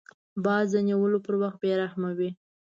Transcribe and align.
باز 0.45 0.67
د 0.73 0.77
نیولو 0.87 1.19
پر 1.25 1.33
وخت 1.41 1.57
بې 1.61 1.71
رحمه 1.81 2.11
وي 2.17 2.29